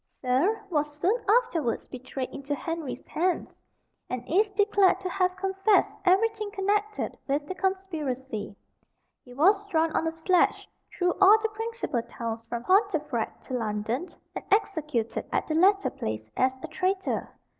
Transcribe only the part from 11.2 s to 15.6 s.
all the principal towns from Pontefract to London, and executed at the